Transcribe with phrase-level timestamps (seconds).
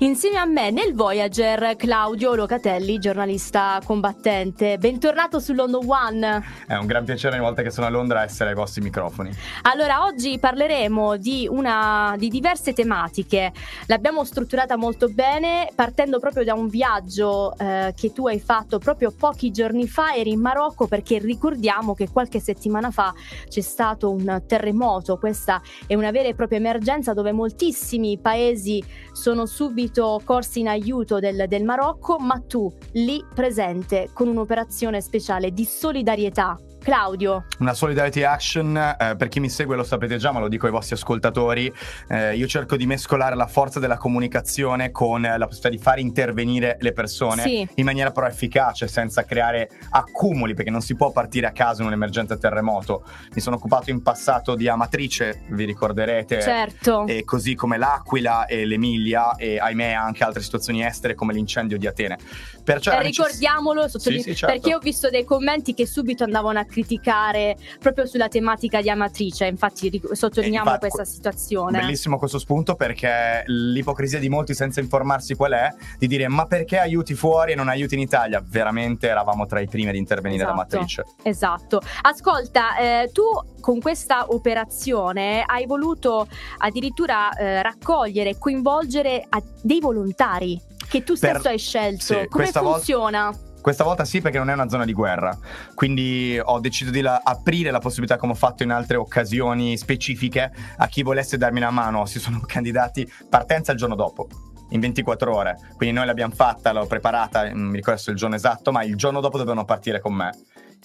[0.00, 4.76] Insieme a me nel Voyager Claudio Locatelli, giornalista combattente.
[4.76, 6.44] Bentornato su London One.
[6.66, 9.30] È un gran piacere ogni volta che sono a Londra essere ai vostri microfoni.
[9.62, 13.54] Allora, oggi parleremo di, una, di diverse tematiche.
[13.86, 19.14] L'abbiamo strutturata molto bene partendo proprio da un viaggio eh, che tu hai fatto proprio
[19.18, 20.14] pochi giorni fa.
[20.14, 23.14] Eri in Marocco perché ricordiamo che qualche settimana fa
[23.48, 25.16] c'è stato un terremoto.
[25.16, 30.68] Questa è una vera e propria emergenza dove moltissimi paesi sono subito subito corsi in
[30.68, 37.46] aiuto del, del Marocco, ma tu lì presente con un'operazione speciale di solidarietà Claudio.
[37.58, 40.72] Una solidarity action, eh, per chi mi segue lo sapete già, ma lo dico ai
[40.72, 41.74] vostri ascoltatori,
[42.06, 46.76] eh, io cerco di mescolare la forza della comunicazione con la possibilità di far intervenire
[46.78, 47.68] le persone sì.
[47.74, 51.88] in maniera però efficace, senza creare accumuli, perché non si può partire a caso in
[51.88, 53.02] un'emergenza terremoto.
[53.34, 57.04] Mi sono occupato in passato di Amatrice, vi ricorderete, certo.
[57.08, 61.88] e così come l'Aquila e l'Emilia e ahimè anche altre situazioni estere come l'incendio di
[61.88, 62.16] Atene.
[62.62, 64.54] Perciò eh, ricordiamolo, sì, sì, certo.
[64.54, 69.46] perché ho visto dei commenti che subito andavano a criticare proprio sulla tematica di Amatrice,
[69.46, 71.78] infatti sottolineiamo infatti, questa situazione.
[71.78, 75.68] Bellissimo questo spunto perché l'ipocrisia di molti senza informarsi qual è,
[75.98, 78.44] di dire ma perché aiuti fuori e non aiuti in Italia?
[78.46, 81.04] Veramente eravamo tra i primi ad intervenire esatto, da Amatrice.
[81.22, 81.80] Esatto.
[82.02, 83.24] Ascolta, eh, tu
[83.60, 89.28] con questa operazione hai voluto addirittura eh, raccogliere e coinvolgere
[89.62, 91.52] dei volontari che tu stesso per...
[91.52, 92.04] hai scelto.
[92.04, 93.30] Sì, Come funziona?
[93.30, 93.45] Volta...
[93.66, 95.36] Questa volta sì perché non è una zona di guerra,
[95.74, 100.52] quindi ho deciso di la- aprire la possibilità, come ho fatto in altre occasioni specifiche,
[100.76, 102.06] a chi volesse darmi una mano.
[102.06, 104.28] Si sono candidati partenza il giorno dopo
[104.68, 105.58] in 24 ore.
[105.76, 109.18] Quindi noi l'abbiamo fatta, l'ho preparata, non mi ricordo il giorno esatto, ma il giorno
[109.18, 110.30] dopo dovevano partire con me.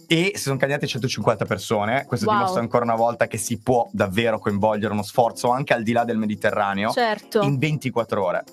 [0.07, 2.05] E si sono candidate 150 persone.
[2.05, 2.35] Questo wow.
[2.35, 6.03] dimostra ancora una volta che si può davvero coinvolgere uno sforzo anche al di là
[6.03, 7.41] del Mediterraneo certo.
[7.41, 8.43] in 24 ore.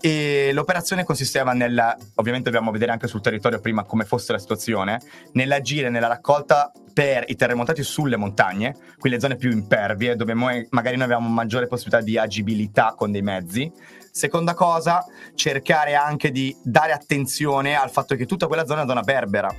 [0.00, 5.00] E l'operazione consisteva nel, ovviamente dobbiamo vedere anche sul territorio prima come fosse la situazione,
[5.32, 10.66] nell'agire nella raccolta per i terremotati sulle montagne, quindi le zone più impervie, dove noi,
[10.70, 13.72] magari noi avevamo maggiore possibilità di agibilità con dei mezzi.
[14.10, 15.04] Seconda cosa,
[15.34, 19.54] cercare anche di dare attenzione al fatto che tutta quella zona è una zona berbera,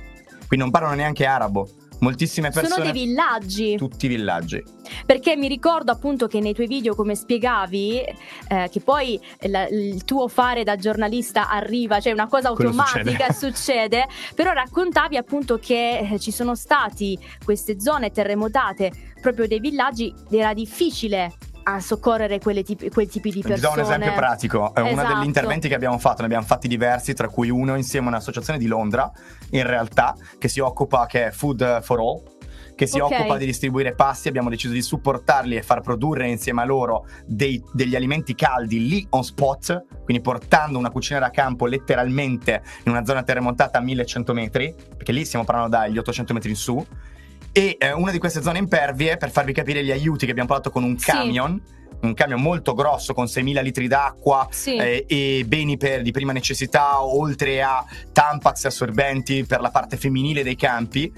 [0.46, 1.68] quindi non parlano neanche arabo
[2.00, 2.74] moltissime persone.
[2.74, 3.76] Sono dei villaggi.
[3.76, 4.62] Tutti villaggi.
[5.04, 8.00] Perché mi ricordo appunto che nei tuoi video, come spiegavi,
[8.48, 13.34] eh, che poi la, il tuo fare da giornalista arriva, cioè una cosa automatica succede.
[13.56, 20.12] succede, però raccontavi appunto che eh, ci sono stati queste zone terremotate proprio dei villaggi,
[20.30, 21.32] era difficile
[21.68, 23.56] a soccorrere tipi, quei tipi di persone.
[23.56, 24.72] Vi do un esempio pratico.
[24.74, 24.92] Esatto.
[24.92, 28.10] Uno degli interventi che abbiamo fatto, ne abbiamo fatti diversi, tra cui uno insieme a
[28.10, 29.10] un'associazione di Londra,
[29.50, 32.22] in realtà, che si occupa, che è Food for All,
[32.76, 33.18] che si okay.
[33.18, 37.60] occupa di distribuire pasti, abbiamo deciso di supportarli e far produrre insieme a loro dei,
[37.72, 43.04] degli alimenti caldi lì on spot, quindi portando una cucina da campo letteralmente in una
[43.04, 46.86] zona terremotata a 1100 metri, perché lì stiamo parlando dagli 800 metri in su,
[47.56, 50.70] e eh, una di queste zone impervie, per farvi capire gli aiuti che abbiamo portato
[50.70, 54.76] con un camion, sì un camion molto grosso con 6.000 litri d'acqua sì.
[54.76, 60.42] eh, e beni per, di prima necessità, oltre a tampax assorbenti per la parte femminile
[60.42, 61.10] dei campi,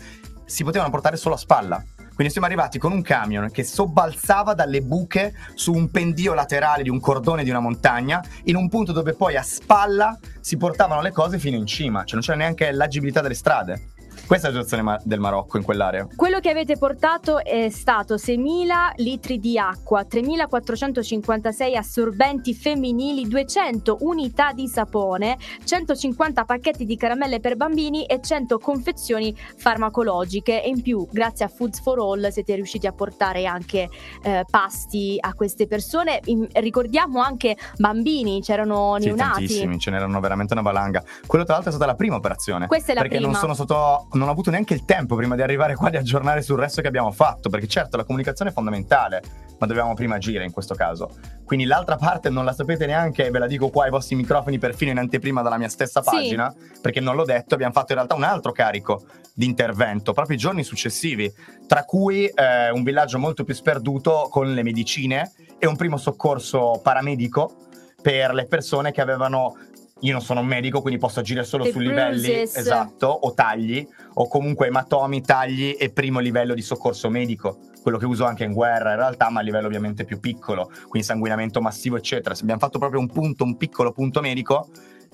[0.44, 1.84] si potevano portare solo a spalla.
[2.14, 6.88] Quindi siamo arrivati con un camion che sobbalzava dalle buche su un pendio laterale di
[6.88, 11.10] un cordone di una montagna, in un punto dove poi a spalla si portavano le
[11.10, 13.96] cose fino in cima, cioè non c'era neanche l'agibilità delle strade.
[14.28, 16.06] Questa è la situazione del Marocco in quell'area.
[16.14, 24.52] Quello che avete portato è stato 6.000 litri di acqua, 3.456 assorbenti femminili, 200 unità
[24.52, 30.62] di sapone, 150 pacchetti di caramelle per bambini e 100 confezioni farmacologiche.
[30.62, 33.88] E in più, grazie a Foods for All, siete riusciti a portare anche
[34.24, 36.20] eh, pasti a queste persone.
[36.26, 39.46] In, ricordiamo anche bambini, c'erano neonati.
[39.46, 41.02] Sì, tantissimi, ce n'erano veramente una valanga.
[41.26, 42.66] Quello tra l'altro è stata la prima operazione.
[42.66, 43.30] Questa è la perché prima.
[43.30, 46.42] non sono sotto non ho avuto neanche il tempo prima di arrivare qua di aggiornare
[46.42, 49.22] sul resto che abbiamo fatto, perché certo la comunicazione è fondamentale,
[49.58, 51.10] ma dobbiamo prima agire in questo caso.
[51.44, 54.90] Quindi l'altra parte non la sapete neanche, ve la dico qua ai vostri microfoni perfino
[54.90, 56.80] in anteprima dalla mia stessa pagina, sì.
[56.82, 60.38] perché non l'ho detto, abbiamo fatto in realtà un altro carico di intervento proprio i
[60.38, 61.32] giorni successivi,
[61.66, 66.80] tra cui eh, un villaggio molto più sperduto con le medicine e un primo soccorso
[66.82, 67.66] paramedico
[68.00, 69.56] per le persone che avevano
[70.00, 74.28] io non sono un medico, quindi posso agire solo su livelli esatto, o tagli, o
[74.28, 78.90] comunque ematomi, tagli e primo livello di soccorso medico, quello che uso anche in guerra
[78.90, 82.34] in realtà, ma a livello ovviamente più piccolo, quindi sanguinamento massivo, eccetera.
[82.34, 84.68] Se abbiamo fatto proprio un punto, un piccolo punto medico.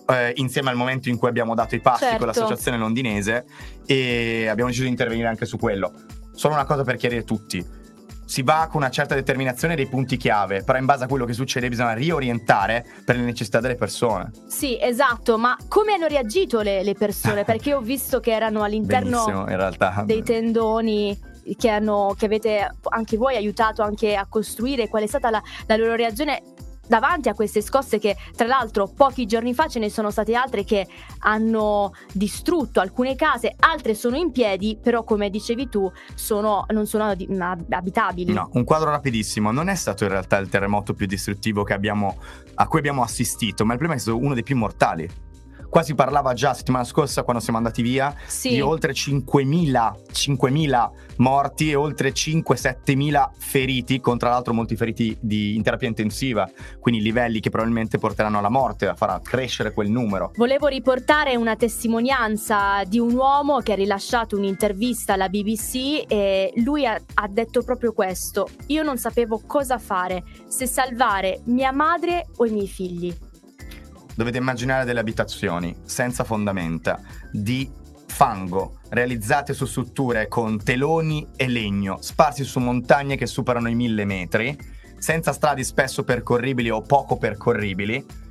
[0.07, 2.19] Eh, insieme al momento in cui abbiamo dato i passi certo.
[2.19, 3.47] con l'associazione londinese
[3.87, 5.93] e abbiamo deciso di intervenire anche su quello.
[6.33, 7.84] Solo una cosa per chiarire tutti
[8.35, 11.35] si va con una certa determinazione dei punti chiave, però in base a quello che
[11.35, 14.33] succede bisogna riorientare per le necessità delle persone.
[14.49, 17.45] Sì, esatto, ma come hanno reagito le, le persone?
[17.47, 19.47] Perché ho visto che erano all'interno
[20.05, 21.17] dei tendoni
[21.57, 25.77] che, hanno, che, avete anche voi aiutato anche a costruire, qual è stata la, la
[25.77, 26.43] loro reazione
[26.87, 30.65] davanti a queste scosse che tra l'altro pochi giorni fa ce ne sono state altre
[30.65, 30.87] che
[31.21, 37.05] hanno distrutto alcune case, altre sono in piedi, però come dicevi tu sono, non sono
[37.05, 38.33] abitabili.
[38.33, 42.17] No, un quadro rapidissimo, non è stato in realtà il terremoto più distruttivo abbiamo,
[42.55, 45.09] a cui abbiamo assistito, ma il problema è stato uno dei più mortali.
[45.75, 48.51] Qua si parlava già settimana scorsa quando siamo andati via sì.
[48.51, 55.57] di oltre 5.000, 5.000 morti e oltre 5-7.000 feriti, con tra l'altro molti feriti di,
[55.57, 56.49] in terapia intensiva,
[56.79, 60.31] quindi livelli che probabilmente porteranno alla morte, farà crescere quel numero.
[60.37, 66.87] Volevo riportare una testimonianza di un uomo che ha rilasciato un'intervista alla BBC e lui
[66.87, 72.47] ha, ha detto proprio questo, io non sapevo cosa fare, se salvare mia madre o
[72.47, 73.13] i miei figli.
[74.15, 77.01] Dovete immaginare delle abitazioni senza fondamenta,
[77.33, 77.71] di
[78.07, 84.05] fango, realizzate su strutture con teloni e legno, sparsi su montagne che superano i mille
[84.05, 84.57] metri,
[84.97, 88.23] senza strade spesso percorribili o poco percorribili.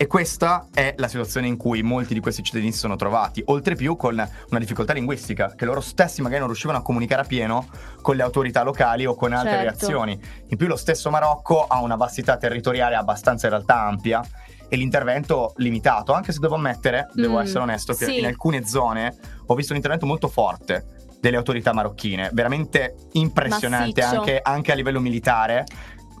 [0.00, 3.74] E questa è la situazione in cui molti di questi cittadini si sono trovati, oltre
[3.74, 7.66] più con una difficoltà linguistica, che loro stessi magari non riuscivano a comunicare a pieno
[8.00, 9.64] con le autorità locali o con altre certo.
[9.64, 10.20] reazioni.
[10.46, 14.22] In più lo stesso Marocco ha una vastità territoriale abbastanza in realtà ampia
[14.68, 18.18] e l'intervento limitato, anche se devo ammettere, devo mm, essere onesto, che sì.
[18.18, 19.14] in alcune zone
[19.46, 25.00] ho visto un intervento molto forte delle autorità marocchine, veramente impressionante anche, anche, a livello
[25.00, 25.64] militare,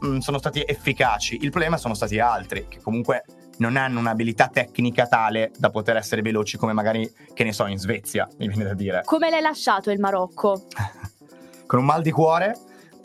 [0.04, 1.38] mm, sono stati efficaci.
[1.42, 3.24] Il problema sono stati altri, che comunque
[3.58, 7.78] non hanno un'abilità tecnica tale da poter essere veloci come magari, che ne so, in
[7.78, 9.02] Svezia, mi viene da dire.
[9.04, 10.66] Come l'hai lasciato il Marocco?
[11.66, 12.56] Con un mal di cuore,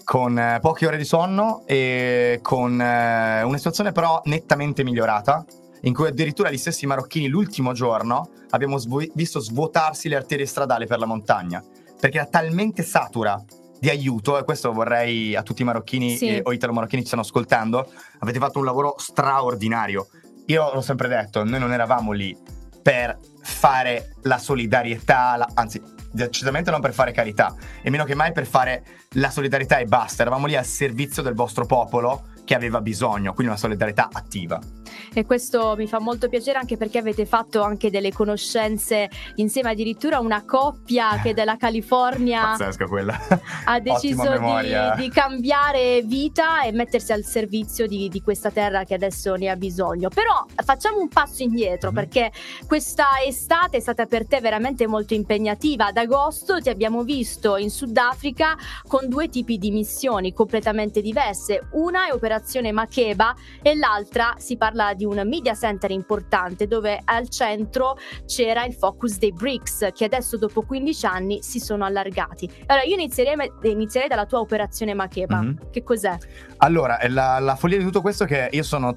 [0.04, 5.46] con eh, poche ore di sonno e con eh, una situazione però nettamente migliorata,
[5.82, 10.86] in cui addirittura gli stessi marocchini l'ultimo giorno abbiamo svu- visto svuotarsi le arterie stradali
[10.86, 11.64] per la montagna,
[12.00, 13.42] perché era talmente satura
[13.80, 16.28] di aiuto, e questo vorrei a tutti i marocchini sì.
[16.28, 20.08] e, o italo-marocchini che ci stanno ascoltando, avete fatto un lavoro straordinario.
[20.46, 22.38] Io l'ho sempre detto, noi non eravamo lì
[22.82, 25.82] per fare la solidarietà, la, anzi
[26.14, 30.22] decisamente non per fare carità, e meno che mai per fare la solidarietà e basta.
[30.22, 34.83] Eravamo lì al servizio del vostro popolo che aveva bisogno, quindi una solidarietà attiva
[35.14, 40.20] e questo mi fa molto piacere anche perché avete fatto anche delle conoscenze insieme addirittura
[40.20, 42.56] una coppia che dalla California
[43.66, 48.94] ha deciso di, di, cambiare vita e mettersi al servizio di, di, questa terra che
[48.94, 50.10] adesso ne ha bisogno.
[50.10, 51.96] Però facciamo un passo indietro mm-hmm.
[51.96, 52.32] perché
[52.68, 55.88] questa estate è stata per te veramente molto impegnativa.
[55.88, 58.58] Ad agosto ti abbiamo visto in Sudafrica
[58.88, 61.68] con due tipi di missioni completamente diverse.
[61.72, 67.02] Una è Operazione Makeba e l'altra si parla di di un media center importante dove
[67.04, 72.50] al centro c'era il focus dei BRICS che adesso dopo 15 anni si sono allargati.
[72.68, 75.42] Allora io inizierei, inizierei dalla tua operazione Makeba.
[75.42, 75.56] Mm-hmm.
[75.72, 76.18] Che cos'è?
[76.58, 78.96] Allora, la, la follia di tutto questo è che io sono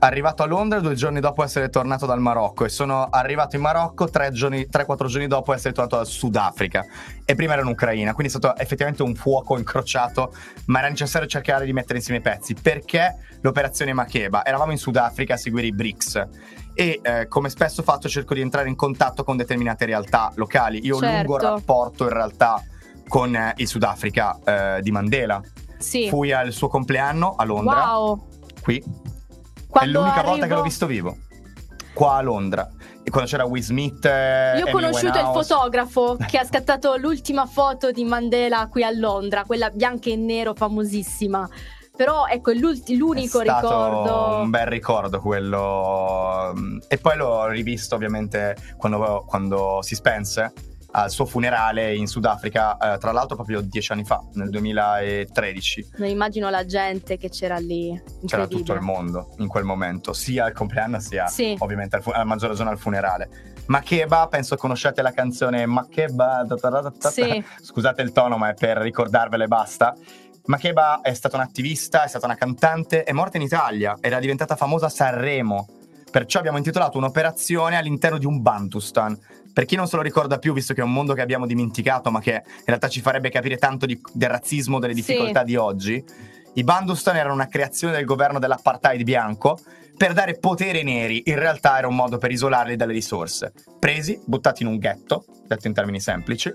[0.00, 4.04] arrivato a Londra due giorni dopo essere tornato dal Marocco e sono arrivato in Marocco
[4.06, 6.84] 3-4 giorni dopo essere tornato dal Sudafrica
[7.24, 10.32] e prima ero in Ucraina, quindi è stato effettivamente un fuoco incrociato,
[10.66, 15.34] ma era necessario cercare di mettere insieme i pezzi perché l'operazione Makeba, eravamo in Sudafrica
[15.34, 16.26] a seguire i BRICS
[16.74, 20.84] e eh, come spesso faccio cerco di entrare in contatto con determinate realtà locali.
[20.86, 21.14] Io ho certo.
[21.14, 22.62] un lungo rapporto in realtà
[23.08, 25.40] con eh, il Sudafrica eh, di Mandela.
[25.76, 26.08] Sì.
[26.08, 27.96] Fui al suo compleanno a Londra.
[27.96, 28.26] Wow.
[28.62, 28.82] Qui
[29.68, 30.30] quando è l'unica arrivo...
[30.30, 31.16] volta che l'ho visto vivo.
[31.92, 32.68] Qua a Londra.
[33.02, 34.04] E quando c'era Will Smith.
[34.04, 39.44] Io ho conosciuto il fotografo che ha scattato l'ultima foto di Mandela qui a Londra,
[39.44, 41.48] quella bianca e nero famosissima.
[41.96, 44.40] Però ecco, è l'unico è ricordo.
[44.42, 46.54] Un bel ricordo quello.
[46.86, 50.52] E poi l'ho rivisto ovviamente quando, quando si spense
[51.02, 55.90] al suo funerale in Sudafrica, eh, tra l'altro proprio dieci anni fa, nel 2013.
[55.98, 58.00] Non immagino la gente che c'era lì.
[58.26, 61.54] C'era tutto il mondo in quel momento, sia al compleanno sia sì.
[61.58, 63.28] ovviamente al fu- a maggior ragione al funerale.
[63.66, 66.46] Makeba, penso conosciate la canzone Makeba,
[66.98, 67.44] sì.
[67.62, 69.94] scusate il tono ma è per ricordarvele basta.
[70.46, 74.86] Makeba è stata un'attivista, è stata una cantante, è morta in Italia, era diventata famosa
[74.86, 75.66] a Sanremo.
[76.10, 79.18] Perciò abbiamo intitolato un'operazione all'interno di un Bantustan,
[79.52, 82.10] per chi non se lo ricorda più, visto che è un mondo che abbiamo dimenticato,
[82.10, 85.46] ma che in realtà ci farebbe capire tanto di, del razzismo, delle difficoltà sì.
[85.46, 86.04] di oggi,
[86.54, 89.58] i Bandustan erano una creazione del governo dell'apartheid bianco
[89.96, 91.22] per dare potere ai neri.
[91.26, 93.52] In realtà era un modo per isolarli dalle risorse.
[93.78, 96.52] Presi, buttati in un ghetto, detto in termini semplici,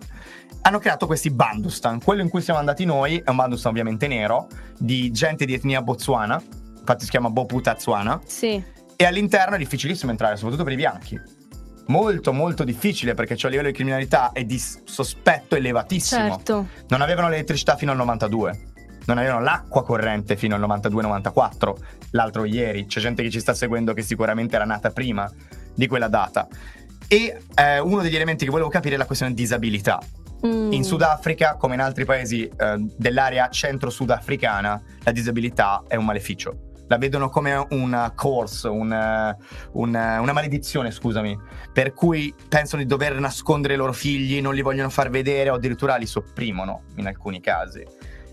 [0.62, 2.02] hanno creato questi Bandustan.
[2.02, 5.82] Quello in cui siamo andati noi è un Bandustan ovviamente nero, di gente di etnia
[5.82, 6.42] botswana,
[6.80, 8.22] infatti si chiama Boputatswana.
[8.26, 8.64] Sì.
[8.96, 11.20] E all'interno è difficilissimo entrare, soprattutto per i bianchi.
[11.88, 16.30] Molto, molto difficile perché c'è un livello di criminalità e di sospetto elevatissimo.
[16.30, 16.68] Certo.
[16.88, 18.72] Non avevano l'elettricità fino al 92
[19.06, 21.74] non avevano l'acqua corrente fino al 92-94,
[22.12, 22.86] l'altro ieri.
[22.86, 25.30] C'è gente che ci sta seguendo che sicuramente era nata prima
[25.74, 26.48] di quella data.
[27.08, 30.00] E eh, uno degli elementi che volevo capire è la questione disabilità.
[30.46, 30.72] Mm.
[30.72, 36.72] In Sudafrica, come in altri paesi eh, dell'area centro-sudafricana, la disabilità è un maleficio.
[36.94, 38.92] La vedono come una curse, un,
[39.72, 41.36] un, una maledizione, scusami,
[41.74, 45.56] per cui pensano di dover nascondere i loro figli, non li vogliono far vedere o
[45.56, 47.84] addirittura li sopprimono in alcuni casi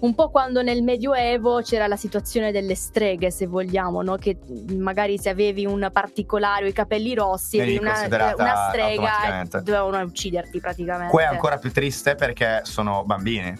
[0.01, 4.17] un po' quando nel Medioevo c'era la situazione delle streghe, se vogliamo, no?
[4.17, 4.39] che
[4.75, 10.59] magari se avevi un particolare o i capelli rossi, eri una, una strega dovevano ucciderti
[10.59, 11.11] praticamente.
[11.11, 13.55] Qua è ancora più triste perché sono bambini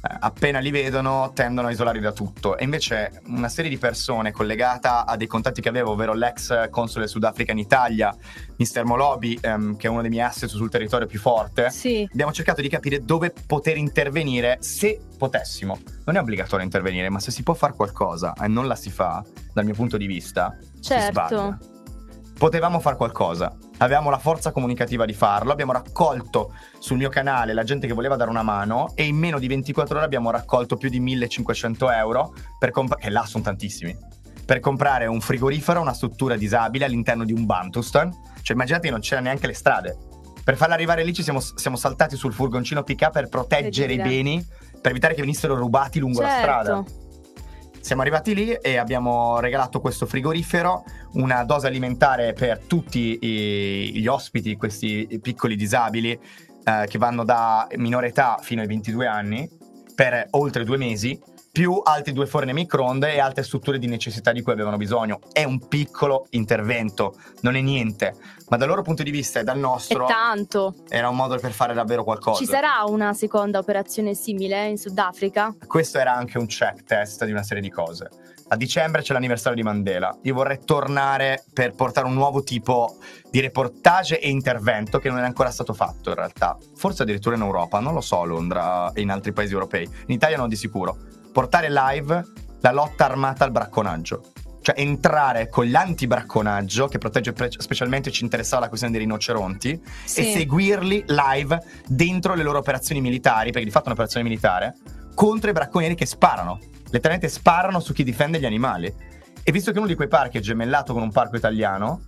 [0.00, 5.04] appena li vedono tendono a isolarli da tutto e invece una serie di persone collegata
[5.04, 8.14] a dei contatti che avevo ovvero l'ex console Sudafrica in Italia
[8.56, 8.84] Mr.
[8.84, 12.08] Molobi ehm, che è uno dei miei asset sul territorio più forte sì.
[12.12, 17.30] abbiamo cercato di capire dove poter intervenire se potessimo non è obbligatorio intervenire ma se
[17.30, 21.58] si può fare qualcosa e non la si fa dal mio punto di vista certo
[22.38, 23.54] potevamo fare qualcosa.
[23.78, 28.16] Avevamo la forza comunicativa di farlo, abbiamo raccolto sul mio canale la gente che voleva
[28.16, 32.32] dare una mano e in meno di 24 ore abbiamo raccolto più di 1500 euro,
[32.58, 33.94] per comp- che là sono tantissimi,
[34.46, 38.10] per comprare un frigorifero, una struttura disabile all'interno di un Bantustan.
[38.40, 39.98] Cioè immaginate che non c'erano neanche le strade.
[40.42, 44.42] Per farla arrivare lì ci siamo, siamo saltati sul furgoncino pick per proteggere i beni,
[44.80, 46.34] per evitare che venissero rubati lungo certo.
[46.34, 46.84] la strada.
[47.88, 54.06] Siamo arrivati lì e abbiamo regalato questo frigorifero, una dose alimentare per tutti i, gli
[54.06, 59.48] ospiti, questi piccoli disabili eh, che vanno da minore età fino ai 22 anni
[59.94, 61.18] per oltre due mesi
[61.50, 65.20] più altri due forni a microonde e altre strutture di necessità di cui avevano bisogno.
[65.32, 68.14] È un piccolo intervento, non è niente,
[68.48, 70.74] ma dal loro punto di vista e dal nostro è tanto.
[70.88, 72.38] Era un modo per fare davvero qualcosa.
[72.38, 75.54] Ci sarà una seconda operazione simile in Sudafrica?
[75.66, 78.08] Questo era anche un check test di una serie di cose.
[78.50, 80.16] A dicembre c'è l'anniversario di Mandela.
[80.22, 82.96] Io vorrei tornare per portare un nuovo tipo
[83.30, 86.56] di reportage e intervento che non è ancora stato fatto in realtà.
[86.74, 89.84] Forse addirittura in Europa, non lo so, a Londra e in altri paesi europei.
[89.84, 90.96] In Italia non di sicuro
[91.38, 92.24] portare live
[92.62, 94.32] la lotta armata al bracconaggio.
[94.60, 100.20] Cioè entrare con l'antibracconaggio, che protegge pre- specialmente ci interessava la questione dei rinoceronti, sì.
[100.20, 104.74] e seguirli live dentro le loro operazioni militari, perché di fatto è un'operazione militare,
[105.14, 106.58] contro i bracconieri che sparano.
[106.90, 108.92] Letteralmente sparano su chi difende gli animali.
[109.40, 112.00] E visto che uno di quei parchi è gemellato con un parco italiano,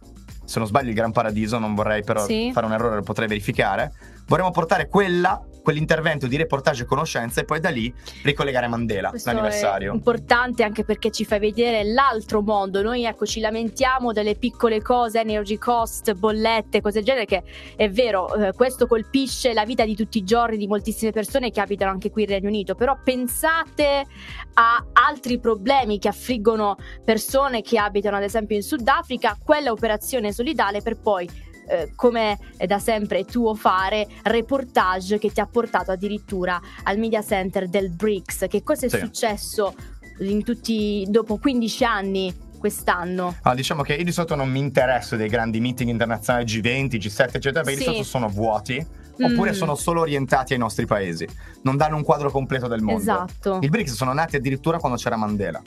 [0.44, 2.50] se non sbaglio il Gran Paradiso, non vorrei però sì.
[2.52, 3.92] fare un errore, lo potrei verificare,
[4.26, 9.30] vorremmo portare quella quell'intervento di reportage e conoscenza e poi da lì ricollegare Mandela, Questo
[9.30, 9.92] l'anniversario.
[9.92, 12.82] È importante anche perché ci fai vedere l'altro mondo.
[12.82, 17.42] Noi ecco ci lamentiamo delle piccole cose, energy cost, bollette, cose del genere che
[17.76, 21.60] è vero, eh, questo colpisce la vita di tutti i giorni di moltissime persone che
[21.60, 24.06] abitano anche qui in Regno Unito, però pensate
[24.54, 30.80] a altri problemi che affliggono persone che abitano ad esempio in Sudafrica, quella operazione solidale
[30.82, 36.98] per poi eh, come da sempre tuo fare, reportage che ti ha portato addirittura al
[36.98, 38.46] media center del BRICS.
[38.48, 38.98] Che cosa è sì.
[38.98, 39.74] successo
[40.20, 43.36] in tutti, dopo 15 anni quest'anno?
[43.42, 47.28] Ah, diciamo che io di solito non mi interesso dei grandi meeting internazionali G20, G7,
[47.32, 47.78] eccetera, perché sì.
[47.78, 48.98] di solito sono vuoti.
[49.22, 49.54] Oppure mm.
[49.54, 51.28] sono solo orientati ai nostri paesi,
[51.64, 53.02] non danno un quadro completo del mondo.
[53.02, 53.58] Esatto.
[53.60, 55.60] I BRICS sono nati addirittura quando c'era Mandela.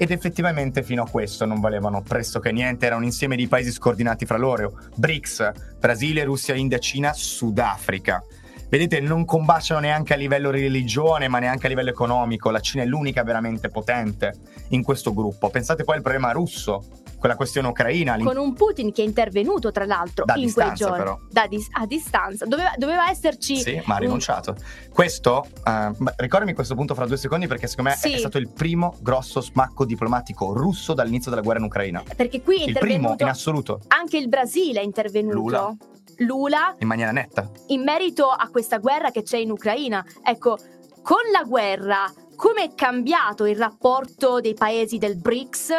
[0.00, 4.26] Ed effettivamente fino a questo non valevano pressoché niente, era un insieme di paesi scordinati
[4.26, 4.78] fra loro.
[4.94, 5.50] BRICS,
[5.80, 8.24] Brasile, Russia, India, Cina, Sudafrica.
[8.68, 12.50] Vedete, non combaciano neanche a livello religione, ma neanche a livello economico.
[12.50, 14.34] La Cina è l'unica veramente potente
[14.68, 15.48] in questo gruppo.
[15.48, 16.84] Pensate poi al problema russo
[17.18, 18.16] con la questione ucraina.
[18.18, 20.98] Con un Putin che è intervenuto, tra l'altro, da in quei giorni.
[20.98, 21.18] Però.
[21.30, 22.44] Da dis- a distanza.
[22.44, 23.56] Doveva, doveva, esserci.
[23.56, 24.50] Sì, ma ha rinunciato.
[24.50, 24.92] Un...
[24.92, 28.12] Questo, uh, ricordami questo punto fra due secondi, perché secondo me sì.
[28.12, 32.02] è stato il primo grosso smacco diplomatico russo dall'inizio della guerra in Ucraina.
[32.14, 33.80] Perché qui è il primo in assoluto.
[33.88, 35.36] Anche il Brasile è intervenuto.
[35.36, 35.76] Lula.
[36.18, 40.04] Lula in maniera netta in merito a questa guerra che c'è in Ucraina.
[40.22, 40.58] Ecco,
[41.02, 45.70] con la guerra come è cambiato il rapporto dei paesi del BRICS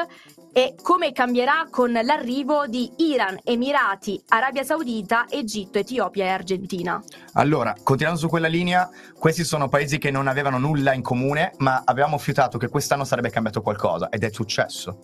[0.51, 7.01] e come cambierà con l'arrivo di Iran, Emirati, Arabia Saudita, Egitto, Etiopia e Argentina.
[7.34, 11.84] Allora, continuando su quella linea, questi sono paesi che non avevano nulla in comune, ma
[11.86, 14.98] avevamo fiutato che quest'anno sarebbe cambiato qualcosa ed è successo.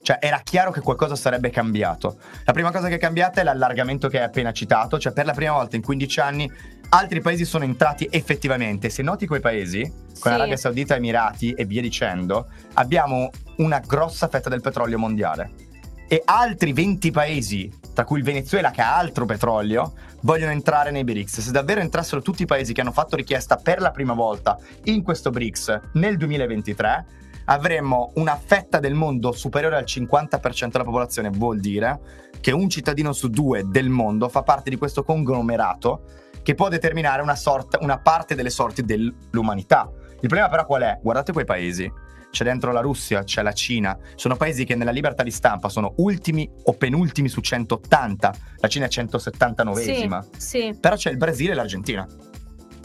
[0.00, 2.18] Cioè era chiaro che qualcosa sarebbe cambiato.
[2.44, 5.32] La prima cosa che è cambiata è l'allargamento che hai appena citato, cioè per la
[5.32, 6.50] prima volta in 15 anni
[6.90, 8.88] altri paesi sono entrati effettivamente.
[8.90, 10.28] Se noti quei paesi, con sì.
[10.28, 15.66] Arabia Saudita, Emirati e via dicendo, abbiamo una grossa fetta del petrolio mondiale.
[16.08, 21.04] E altri 20 paesi, tra cui il Venezuela che ha altro petrolio, vogliono entrare nei
[21.04, 21.40] BRICS.
[21.40, 25.02] Se davvero entrassero tutti i paesi che hanno fatto richiesta per la prima volta in
[25.02, 27.06] questo BRICS nel 2023,
[27.50, 33.12] avremmo una fetta del mondo superiore al 50% della popolazione, vuol dire che un cittadino
[33.12, 36.02] su due del mondo fa parte di questo conglomerato
[36.42, 39.90] che può determinare una, sorta, una parte delle sorti dell'umanità.
[40.20, 40.98] Il problema però qual è?
[41.02, 41.90] Guardate quei paesi.
[42.30, 45.94] C'è dentro la Russia, c'è la Cina, sono paesi che nella libertà di stampa sono
[45.96, 50.20] ultimi o penultimi su 180, la Cina è 179esima.
[50.36, 50.76] Sì, sì.
[50.78, 52.06] Però c'è il Brasile e l'Argentina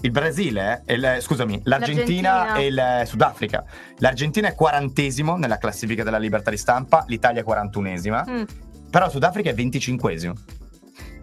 [0.04, 3.64] il Brasile, il, scusami, l'Argentina, l'Argentina, e il Sudafrica.
[4.00, 8.44] L'Argentina è quarantesimo nella classifica della libertà di stampa, l'Italia è quarantunesima, mm.
[8.90, 10.34] però il Sudafrica è venticinquesimo.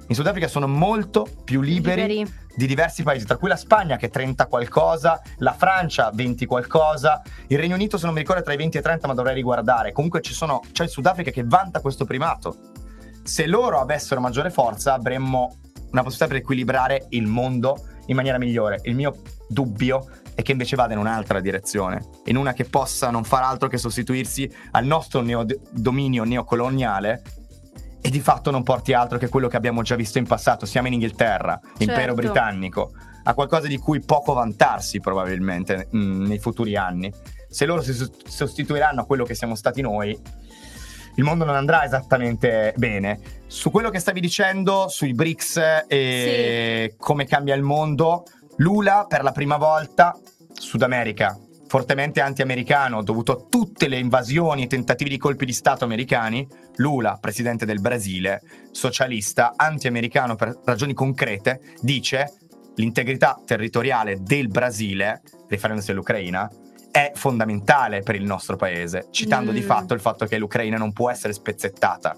[0.09, 4.07] In Sudafrica sono molto più liberi, liberi, di diversi paesi, tra cui la Spagna che
[4.07, 8.55] è 30 qualcosa, la Francia 20 qualcosa, il Regno Unito se non mi ricordo tra
[8.55, 9.93] i 20 e i 30 ma dovrei riguardare.
[9.93, 12.57] Comunque sono, c'è il Sudafrica che vanta questo primato.
[13.23, 15.59] Se loro avessero maggiore forza avremmo
[15.93, 17.77] una possibilità per equilibrare il mondo
[18.11, 18.81] in maniera migliore.
[18.83, 19.17] Il mio
[19.49, 23.69] dubbio è che invece vada in un'altra direzione, in una che possa non far altro
[23.69, 27.23] che sostituirsi al nostro neo- dominio neocoloniale
[28.01, 30.67] e di fatto non porti altro che quello che abbiamo già visto in passato.
[30.67, 31.83] Siamo in Inghilterra, certo.
[31.83, 32.93] impero britannico,
[33.25, 37.13] a qualcosa di cui poco vantarsi probabilmente mh, mm, nei futuri anni.
[37.49, 40.19] Se loro si sostituiranno a quello che siamo stati noi,
[41.21, 43.21] il mondo non andrà esattamente bene.
[43.47, 46.97] Su quello che stavi dicendo, sui BRICS e sì.
[46.97, 48.25] come cambia il mondo,
[48.57, 50.19] Lula per la prima volta,
[50.53, 55.85] Sud America, fortemente anti-americano dovuto a tutte le invasioni e tentativi di colpi di Stato
[55.85, 62.33] americani, Lula, presidente del Brasile, socialista, anti-americano per ragioni concrete, dice
[62.77, 66.51] l'integrità territoriale del Brasile, riferendosi all'Ucraina,
[66.91, 69.55] è fondamentale per il nostro paese, citando mm.
[69.55, 72.17] di fatto il fatto che l'Ucraina non può essere spezzettata.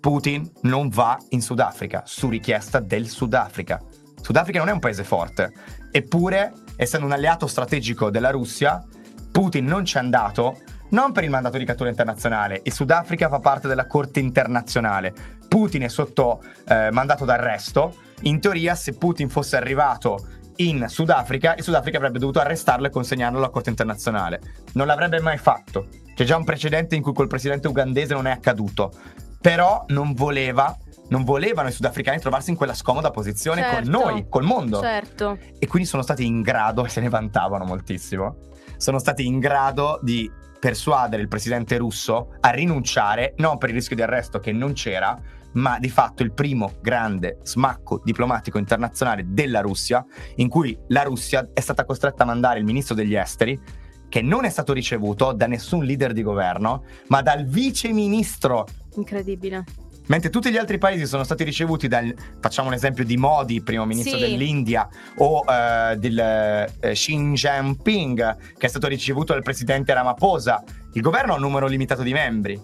[0.00, 3.80] Putin non va in Sudafrica su richiesta del Sudafrica.
[4.20, 5.52] Sudafrica non è un paese forte,
[5.90, 8.84] eppure, essendo un alleato strategico della Russia,
[9.30, 10.58] Putin non ci è andato
[10.90, 12.60] non per il mandato di cattura internazionale.
[12.64, 15.14] Il Sudafrica fa parte della Corte internazionale.
[15.48, 17.94] Putin è sotto eh, mandato d'arresto.
[18.22, 20.26] In teoria, se Putin fosse arrivato
[20.68, 24.40] in Sudafrica, il Sudafrica avrebbe dovuto arrestarlo e consegnarlo alla Corte internazionale.
[24.72, 25.88] Non l'avrebbe mai fatto.
[26.14, 28.92] C'è già un precedente in cui col presidente ugandese non è accaduto.
[29.40, 30.76] Però non voleva
[31.08, 34.80] non volevano i sudafricani trovarsi in quella scomoda posizione certo, con noi, col mondo.
[34.80, 35.36] Certo.
[35.58, 38.36] E quindi sono stati in grado, e se ne vantavano moltissimo,
[38.78, 43.94] sono stati in grado di persuadere il presidente russo a rinunciare, non per il rischio
[43.94, 45.18] di arresto che non c'era,
[45.54, 50.04] ma di fatto il primo grande smacco diplomatico internazionale della Russia,
[50.36, 53.60] in cui la Russia è stata costretta a mandare il ministro degli esteri,
[54.08, 58.66] che non è stato ricevuto da nessun leader di governo, ma dal vice ministro.
[58.96, 59.64] Incredibile.
[60.08, 63.86] Mentre tutti gli altri paesi sono stati ricevuti dal, facciamo un esempio di Modi, primo
[63.86, 64.24] ministro sì.
[64.24, 64.88] dell'India,
[65.18, 70.62] o uh, del uh, Xi Jinping, che è stato ricevuto dal presidente Ramaphosa,
[70.92, 72.60] il governo ha un numero limitato di membri.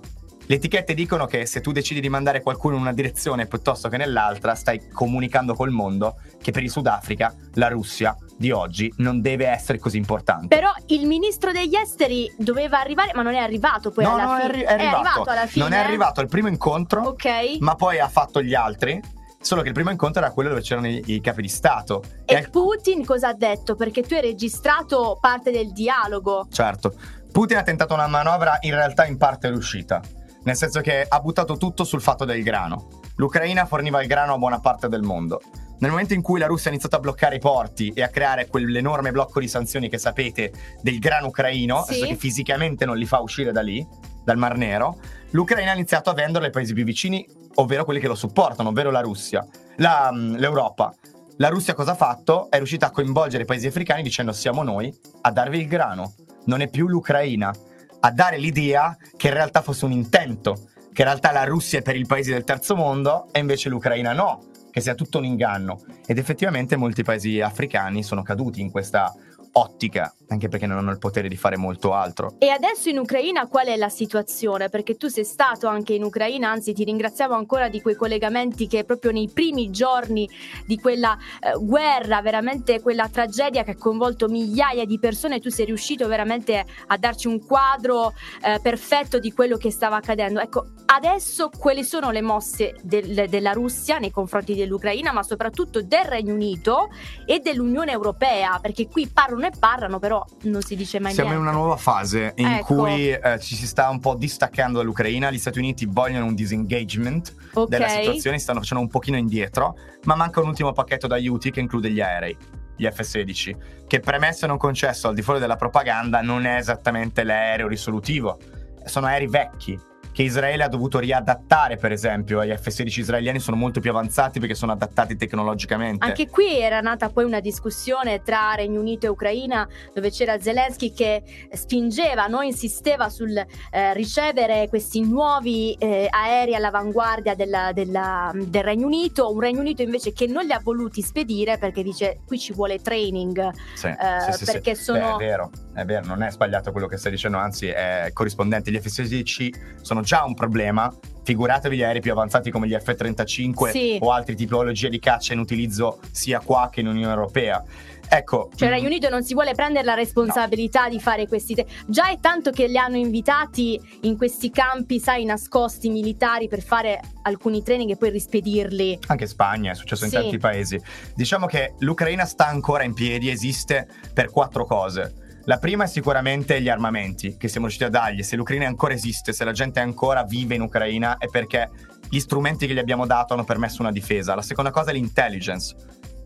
[0.50, 3.98] Le etichette dicono che se tu decidi di mandare qualcuno in una direzione piuttosto che
[3.98, 9.46] nell'altra, stai comunicando col mondo che per il Sudafrica la Russia di oggi non deve
[9.46, 10.46] essere così importante.
[10.46, 14.37] Però il ministro degli esteri doveva arrivare, ma non è arrivato poi no, alla no,
[14.37, 14.42] fine.
[14.42, 14.96] È, arri- è, arrivato.
[14.96, 15.64] è arrivato alla fine.
[15.64, 17.58] Non è arrivato al primo incontro, ok.
[17.58, 18.98] ma poi ha fatto gli altri.
[19.38, 22.02] Solo che il primo incontro era quello dove c'erano i, i capi di Stato.
[22.24, 23.76] E, e Putin cosa ha detto?
[23.76, 26.46] Perché tu hai registrato parte del dialogo.
[26.50, 26.94] Certo.
[27.30, 30.00] Putin ha tentato una manovra in realtà in parte riuscita
[30.44, 32.88] nel senso che ha buttato tutto sul fatto del grano.
[33.16, 35.40] L'Ucraina forniva il grano a buona parte del mondo.
[35.81, 38.48] Nel momento in cui la Russia ha iniziato a bloccare i porti e a creare
[38.48, 42.01] quell'enorme blocco di sanzioni che sapete del grano ucraino, sì.
[42.01, 43.87] che fisicamente non li fa uscire da lì,
[44.24, 44.98] dal Mar Nero,
[45.31, 48.90] l'Ucraina ha iniziato a venderlo ai paesi più vicini, ovvero quelli che lo supportano, ovvero
[48.90, 49.46] la Russia,
[49.77, 50.92] la, mm, l'Europa.
[51.37, 52.51] La Russia cosa ha fatto?
[52.51, 56.14] È riuscita a coinvolgere i paesi africani dicendo siamo noi a darvi il grano,
[56.46, 57.53] non è più l'Ucraina
[58.00, 61.82] a dare l'idea che in realtà fosse un intento, che in realtà la Russia è
[61.82, 65.82] per i paesi del terzo mondo e invece l'Ucraina no, che sia tutto un inganno.
[66.06, 69.12] Ed effettivamente molti paesi africani sono caduti in questa
[69.52, 72.34] ottica, anche perché non hanno il potere di fare molto altro.
[72.38, 74.68] E adesso in Ucraina qual è la situazione?
[74.68, 78.84] Perché tu sei stato anche in Ucraina, anzi ti ringraziamo ancora di quei collegamenti che
[78.84, 80.28] proprio nei primi giorni
[80.66, 85.66] di quella eh, guerra, veramente quella tragedia che ha coinvolto migliaia di persone, tu sei
[85.66, 90.40] riuscito veramente a darci un quadro eh, perfetto di quello che stava accadendo.
[90.40, 96.04] Ecco, adesso quali sono le mosse del, della Russia nei confronti dell'Ucraina, ma soprattutto del
[96.04, 96.88] Regno Unito
[97.26, 98.58] e dell'Unione Europea?
[98.61, 101.46] Perché qui parlano e parlano, però non si dice mai Siamo niente.
[101.46, 102.74] in una nuova fase in ecco.
[102.74, 107.34] cui eh, ci si sta un po' distaccando dall'Ucraina, gli Stati Uniti vogliono un disengagement
[107.52, 107.68] okay.
[107.68, 111.90] della situazione, stanno facendo un pochino indietro, ma manca un ultimo pacchetto d'aiuti che include
[111.90, 112.37] gli aerei
[112.78, 117.24] gli F-16, che premesso e non concesso al di fuori della propaganda non è esattamente
[117.24, 118.38] l'aereo risolutivo,
[118.84, 119.76] sono aerei vecchi,
[120.18, 124.57] che Israele ha dovuto riadattare, per esempio, gli F-16 israeliani sono molto più avanzati perché
[124.57, 126.04] sono adattati tecnologicamente.
[126.04, 130.92] Anche qui era nata poi una discussione tra Regno Unito e Ucraina dove c'era Zelensky
[130.92, 138.64] che spingeva, no, insisteva sul eh, ricevere questi nuovi eh, aerei all'avanguardia della, della, del
[138.64, 142.40] Regno Unito, un Regno Unito invece che non li ha voluti spedire perché dice qui
[142.40, 143.52] ci vuole training.
[143.74, 145.14] Sì, eh, sì, sì, perché sono...
[145.16, 148.70] Beh, è vero, non è sbagliato quello che stai dicendo, anzi è corrispondente.
[148.70, 153.98] Gli F-16 sono già un problema, figuratevi gli aerei più avanzati come gli F-35 sì.
[154.00, 157.62] o altre tipologie di caccia in utilizzo sia qua che in Unione Europea.
[158.10, 160.88] Ecco, cioè il Regno Unito non si vuole prendere la responsabilità no.
[160.88, 165.26] di fare questi te- già è tanto che li hanno invitati in questi campi, sai,
[165.26, 169.00] nascosti militari per fare alcuni training e poi rispedirli.
[169.08, 170.14] Anche in Spagna, è successo sì.
[170.14, 170.80] in tanti paesi.
[171.14, 176.61] Diciamo che l'Ucraina sta ancora in piedi, esiste per quattro cose la prima è sicuramente
[176.61, 178.22] gli armamenti che siamo riusciti a dargli.
[178.22, 181.70] Se l'Ucraina ancora esiste, se la gente ancora vive in Ucraina, è perché
[182.11, 184.34] gli strumenti che gli abbiamo dato hanno permesso una difesa.
[184.34, 185.74] La seconda cosa è l'intelligence.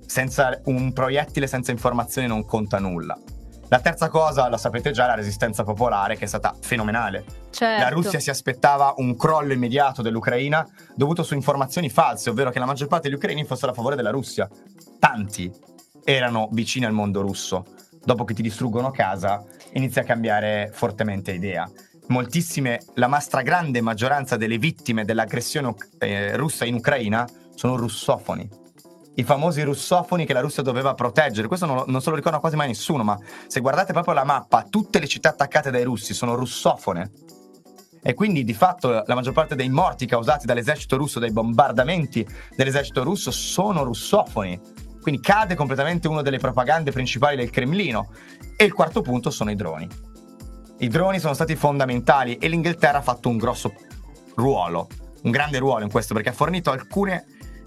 [0.04, 3.16] Senza un proiettile, senza informazioni non conta nulla.
[3.68, 7.24] La terza cosa, la sapete già, è la resistenza popolare che è stata fenomenale.
[7.50, 7.80] Certo.
[7.80, 12.66] La Russia si aspettava un crollo immediato dell'Ucraina dovuto su informazioni false, ovvero che la
[12.66, 14.48] maggior parte degli ucraini fossero a favore della Russia.
[14.98, 15.48] Tanti
[16.02, 17.64] erano vicini al mondo russo
[18.04, 21.70] dopo che ti distruggono casa, inizia a cambiare fortemente idea.
[22.08, 28.48] Moltissime, la stragrande maggioranza delle vittime dell'aggressione eh, russa in Ucraina sono russofoni.
[29.14, 31.46] I famosi russofoni che la Russia doveva proteggere.
[31.46, 34.66] Questo non, non se lo ricorda quasi mai nessuno, ma se guardate proprio la mappa,
[34.68, 37.10] tutte le città attaccate dai russi sono russofone.
[38.02, 43.04] E quindi di fatto la maggior parte dei morti causati dall'esercito russo, dai bombardamenti dell'esercito
[43.04, 44.60] russo, sono russofoni.
[45.02, 48.10] Quindi cade completamente una delle propagande principali del Cremlino.
[48.56, 49.88] E il quarto punto sono i droni.
[50.78, 53.74] I droni sono stati fondamentali e l'Inghilterra ha fatto un grosso
[54.36, 54.88] ruolo,
[55.22, 57.26] un grande ruolo in questo perché ha fornito alcune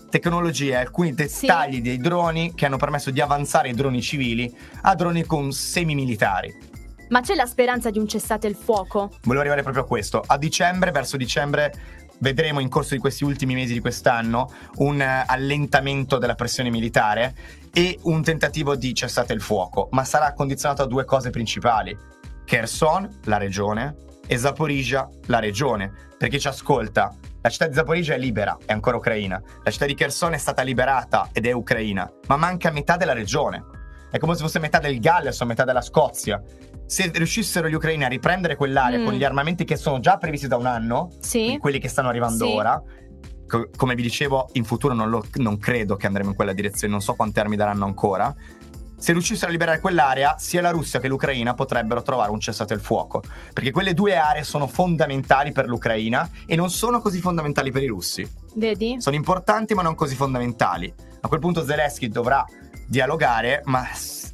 [0.10, 1.82] tecnologie, alcuni dettagli sì.
[1.82, 6.74] dei droni che hanno permesso di avanzare i droni civili a droni con semi-militari.
[7.10, 9.12] Ma c'è la speranza di un cessate il fuoco?
[9.24, 10.24] Volevo arrivare proprio a questo.
[10.26, 11.72] A dicembre, verso dicembre,
[12.20, 17.36] vedremo in corso di questi ultimi mesi di quest'anno un eh, allentamento della pressione militare
[17.74, 21.98] e un tentativo di cessate il fuoco, ma sarà condizionato a due cose principali.
[22.46, 23.96] Kherson, la regione,
[24.28, 25.92] e Zaporizhia, la regione.
[26.18, 29.42] Per chi ci ascolta, la città di Zaporizhia è libera, è ancora ucraina.
[29.64, 33.64] La città di Kherson è stata liberata ed è ucraina, ma manca metà della regione.
[34.10, 36.42] È come se fosse metà del Galles o metà della Scozia
[36.86, 39.06] se riuscissero gli ucraini a riprendere quell'area mm.
[39.06, 41.58] con gli armamenti che sono già previsti da un anno, sì.
[41.60, 42.52] quelli che stanno arrivando sì.
[42.52, 42.82] ora,
[43.48, 46.94] co- come vi dicevo, in futuro non, lo, non, credo che andremo in quella direzione,
[46.94, 48.34] non so quanti armi daranno ancora.
[48.98, 52.80] Se riuscissero a liberare quell'area, sia la Russia che l'Ucraina potrebbero trovare un cessate il
[52.80, 53.22] fuoco.
[53.54, 57.88] Perché quelle due aree sono fondamentali per l'Ucraina e non sono così fondamentali per i
[57.88, 58.28] russi.
[58.56, 58.96] Vedi?
[59.00, 60.92] Sono importanti ma non così fondamentali.
[61.22, 62.46] A quel punto Zelensky dovrà
[62.88, 63.86] dialogare ma...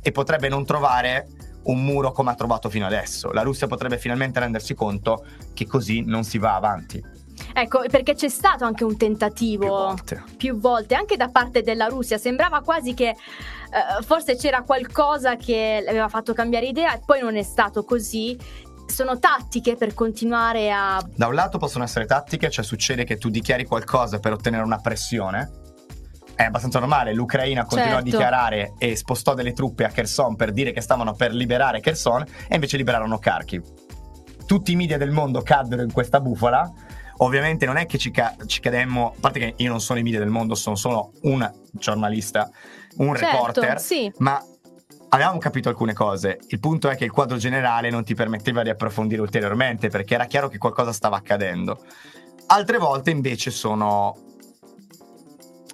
[0.01, 1.27] e potrebbe non trovare
[1.63, 3.31] un muro come ha trovato fino adesso.
[3.31, 7.19] La Russia potrebbe finalmente rendersi conto che così non si va avanti.
[7.53, 11.87] Ecco, perché c'è stato anche un tentativo più volte, più volte anche da parte della
[11.87, 12.17] Russia.
[12.17, 17.35] Sembrava quasi che uh, forse c'era qualcosa che aveva fatto cambiare idea e poi non
[17.35, 18.37] è stato così
[18.91, 21.01] sono tattiche per continuare a...
[21.15, 24.79] Da un lato possono essere tattiche, cioè succede che tu dichiari qualcosa per ottenere una
[24.79, 25.60] pressione,
[26.35, 27.13] è abbastanza normale.
[27.13, 28.07] L'Ucraina continuò certo.
[28.07, 32.23] a dichiarare e spostò delle truppe a Kherson per dire che stavano per liberare Kherson
[32.47, 33.63] e invece liberarono Kharkiv.
[34.45, 36.71] Tutti i media del mondo caddero in questa bufala.
[37.17, 40.03] Ovviamente non è che ci, ca- ci cademmo, a parte che io non sono i
[40.03, 42.49] media del mondo, sono solo un giornalista,
[42.97, 44.11] un certo, reporter, sì.
[44.17, 44.43] ma
[45.09, 46.39] avevamo capito alcune cose.
[46.47, 50.25] Il punto è che il quadro generale non ti permetteva di approfondire ulteriormente perché era
[50.25, 51.79] chiaro che qualcosa stava accadendo.
[52.47, 54.15] Altre volte invece sono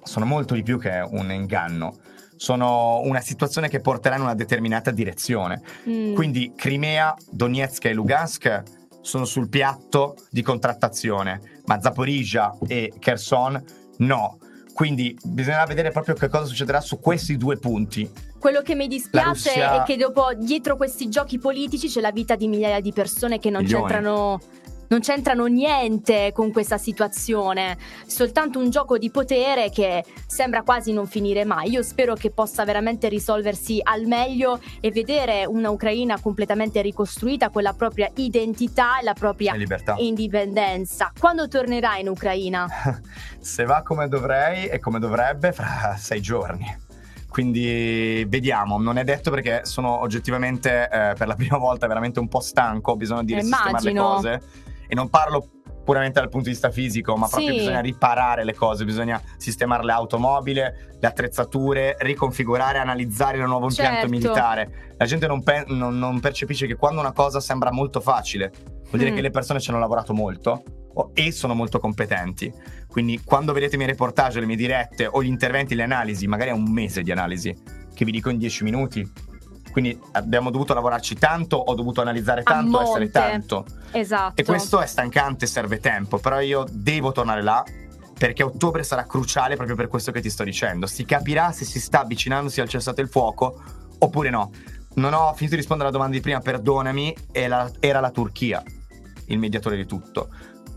[0.08, 1.94] sono molto di più che un inganno.
[2.38, 5.60] sono una situazione che porterà in una determinata direzione.
[5.88, 6.14] Mm.
[6.14, 8.62] Quindi Crimea, Donetsk e Lugansk
[9.00, 13.62] sono sul piatto di contrattazione, ma Zaporizhia e Kherson
[13.98, 14.38] no.
[14.72, 18.08] Quindi bisognerà vedere proprio che cosa succederà su questi due punti.
[18.38, 19.82] Quello che mi dispiace Russia...
[19.82, 23.50] è che dopo, dietro questi giochi politici, c'è la vita di migliaia di persone che
[23.50, 23.82] non Milioni.
[23.82, 24.40] c'entrano
[24.88, 31.06] non c'entrano niente con questa situazione, soltanto un gioco di potere che sembra quasi non
[31.06, 31.70] finire mai.
[31.70, 37.62] Io spero che possa veramente risolversi al meglio e vedere una Ucraina completamente ricostruita con
[37.62, 41.12] la propria identità e la propria e indipendenza.
[41.18, 42.66] Quando tornerai in Ucraina?
[43.38, 46.86] Se va come dovrei e come dovrebbe, fra sei giorni.
[47.28, 52.26] Quindi vediamo, non è detto perché sono oggettivamente eh, per la prima volta veramente un
[52.26, 54.42] po' stanco, ho bisogno di risistemare le cose
[54.88, 55.48] e non parlo
[55.88, 57.58] puramente dal punto di vista fisico, ma proprio sì.
[57.60, 64.00] bisogna riparare le cose, bisogna sistemare le automobili, le attrezzature, riconfigurare, analizzare il nuovo impianto
[64.00, 64.10] certo.
[64.10, 64.94] militare.
[64.98, 68.52] La gente non, pe- non, non, percepisce che quando una cosa sembra molto facile,
[68.90, 69.14] vuol dire mm.
[69.14, 70.62] che le persone ci hanno lavorato molto
[71.14, 72.52] e sono molto competenti.
[72.86, 76.50] Quindi quando vedete i miei reportage, le mie dirette o gli interventi, le analisi, magari
[76.50, 77.56] è un mese di analisi,
[77.94, 79.10] che vi dico in 10 minuti,
[79.78, 83.64] quindi abbiamo dovuto lavorarci tanto, ho dovuto analizzare tanto, essere tanto.
[83.92, 84.40] Esatto.
[84.40, 87.64] E questo è stancante, serve tempo, però io devo tornare là
[88.18, 90.88] perché ottobre sarà cruciale proprio per questo che ti sto dicendo.
[90.88, 93.62] Si capirà se si sta avvicinandosi al cessate il fuoco
[94.00, 94.50] oppure no.
[94.94, 98.60] Non ho finito di rispondere alla domanda di prima, perdonami, era la Turchia
[99.26, 100.30] il mediatore di tutto.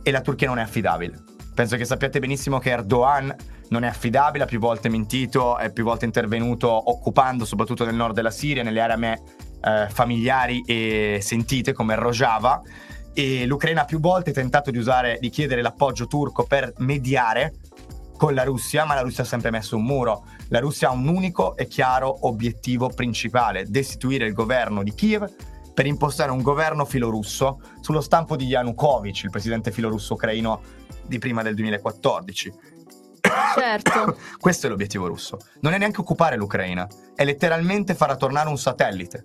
[0.04, 1.24] E la Turchia non è affidabile.
[1.56, 3.36] Penso che sappiate benissimo che Erdogan
[3.72, 8.14] non è affidabile, ha più volte mentito, è più volte intervenuto occupando soprattutto nel nord
[8.14, 9.22] della Siria, nelle aree a me
[9.62, 12.62] eh, familiari e sentite come Rojava
[13.14, 17.54] e l'Ucraina ha più volte tentato di usare, di chiedere l'appoggio turco per mediare
[18.18, 20.26] con la Russia, ma la Russia ha sempre messo un muro.
[20.50, 25.28] La Russia ha un unico e chiaro obiettivo principale, destituire il governo di Kiev
[25.74, 30.62] per impostare un governo filorusso sullo stampo di Yanukovych, il presidente filorusso ucraino
[31.08, 32.54] di prima del 2014.
[33.56, 34.18] Certo.
[34.40, 35.38] Questo è l'obiettivo russo.
[35.62, 39.24] Non è neanche occupare l'Ucraina, è letteralmente far tornare un satellite.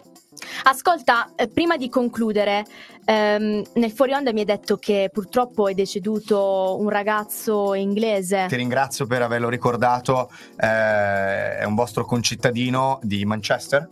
[0.64, 2.64] Ascolta, eh, prima di concludere,
[3.04, 8.46] ehm, nel fuori onda mi hai detto che purtroppo è deceduto un ragazzo inglese.
[8.48, 13.88] Ti ringrazio per averlo ricordato, eh, è un vostro concittadino di Manchester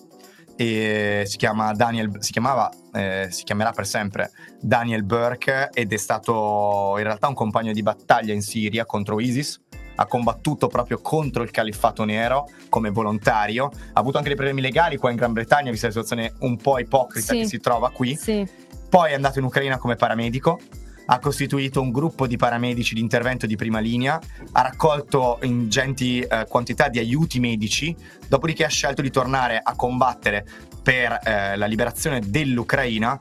[0.56, 5.96] e si chiama Daniel, si chiamava, eh, si chiamerà per sempre Daniel Burke ed è
[5.96, 9.60] stato in realtà un compagno di battaglia in Siria contro ISIS
[9.96, 14.96] ha combattuto proprio contro il califfato nero come volontario, ha avuto anche dei problemi legali
[14.96, 17.40] qua in Gran Bretagna, vista la situazione un po' ipocrita sì.
[17.40, 18.16] che si trova qui.
[18.16, 18.46] Sì.
[18.88, 20.60] Poi è andato in Ucraina come paramedico,
[21.06, 24.18] ha costituito un gruppo di paramedici di intervento di prima linea,
[24.52, 27.94] ha raccolto ingenti eh, quantità di aiuti medici,
[28.28, 30.46] dopodiché ha scelto di tornare a combattere
[30.82, 33.18] per eh, la liberazione dell'Ucraina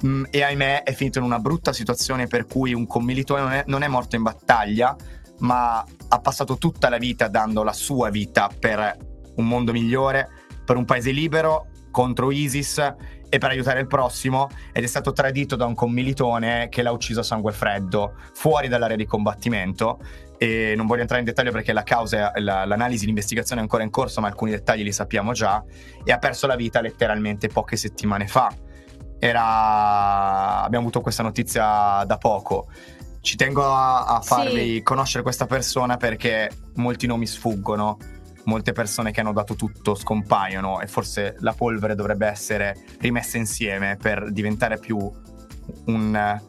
[0.00, 3.52] mh, mm, e ahimè è finito in una brutta situazione per cui un commilitone non
[3.52, 4.96] è, non è morto in battaglia,
[5.42, 8.96] ma ha passato tutta la vita dando la sua vita per
[9.36, 10.28] un mondo migliore,
[10.64, 12.78] per un paese libero, contro ISIS
[13.28, 17.20] e per aiutare il prossimo ed è stato tradito da un commilitone che l'ha ucciso
[17.20, 20.00] a sangue freddo fuori dall'area di combattimento
[20.36, 23.90] e non voglio entrare in dettaglio perché la causa, la, l'analisi, l'investigazione è ancora in
[23.90, 25.62] corso ma alcuni dettagli li sappiamo già
[26.04, 28.52] e ha perso la vita letteralmente poche settimane fa.
[29.18, 30.62] Era...
[30.64, 32.66] abbiamo avuto questa notizia da poco
[33.22, 34.82] ci tengo a, a farvi sì.
[34.82, 37.96] conoscere questa persona perché molti nomi sfuggono,
[38.44, 43.96] molte persone che hanno dato tutto scompaiono e forse la polvere dovrebbe essere rimessa insieme
[43.96, 44.98] per diventare più
[45.86, 46.40] un,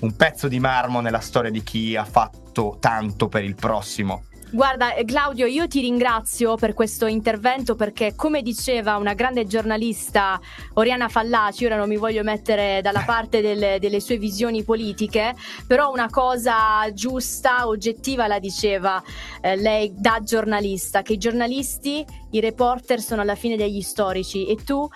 [0.00, 4.22] un pezzo di marmo nella storia di chi ha fatto tanto per il prossimo.
[4.52, 10.40] Guarda eh, Claudio, io ti ringrazio per questo intervento perché come diceva una grande giornalista
[10.74, 15.36] Oriana Fallaci, ora non mi voglio mettere dalla parte delle, delle sue visioni politiche,
[15.68, 19.00] però una cosa giusta, oggettiva la diceva
[19.40, 24.56] eh, lei da giornalista, che i giornalisti, i reporter sono alla fine degli storici e
[24.64, 24.88] tu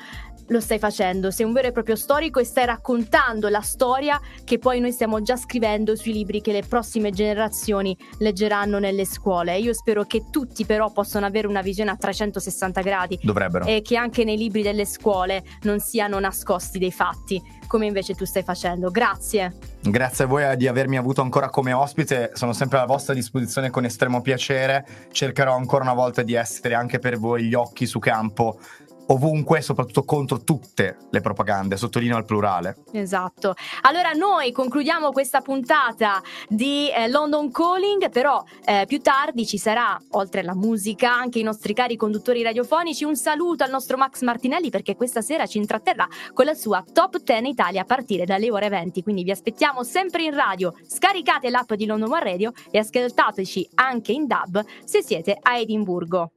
[0.49, 4.59] lo stai facendo, sei un vero e proprio storico e stai raccontando la storia che
[4.59, 9.57] poi noi stiamo già scrivendo sui libri che le prossime generazioni leggeranno nelle scuole.
[9.59, 13.19] Io spero che tutti però possano avere una visione a 360 gradi.
[13.23, 13.65] Dovrebbero.
[13.65, 18.25] E che anche nei libri delle scuole non siano nascosti dei fatti, come invece tu
[18.25, 18.91] stai facendo.
[18.91, 19.57] Grazie.
[19.81, 23.85] Grazie a voi di avermi avuto ancora come ospite, sono sempre a vostra disposizione con
[23.85, 24.87] estremo piacere.
[25.13, 28.59] Cercherò ancora una volta di essere anche per voi gli occhi su campo
[29.09, 32.77] ovunque, soprattutto contro tutte le propagande, sottolineo al plurale.
[32.93, 33.55] Esatto.
[33.83, 40.01] Allora noi concludiamo questa puntata di eh, London Calling, però eh, più tardi ci sarà,
[40.13, 43.05] oltre alla musica, anche i nostri cari conduttori radiofonici.
[43.05, 47.19] Un saluto al nostro Max Martinelli perché questa sera ci intratterrà con la sua Top
[47.19, 50.73] 10 Italia a partire dalle ore 20, quindi vi aspettiamo sempre in radio.
[50.87, 56.31] Scaricate l'app di London One Radio e ascoltateci anche in DAB se siete a Edimburgo.